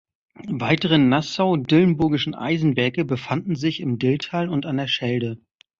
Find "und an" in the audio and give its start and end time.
4.49-4.77